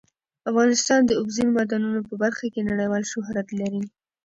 افغانستان 0.49 0.99
د 1.05 1.11
اوبزین 1.19 1.47
معدنونه 1.55 1.99
په 2.09 2.13
برخه 2.23 2.45
کې 2.53 2.67
نړیوال 2.69 3.03
شهرت 3.11 3.47
لري. 3.59 3.83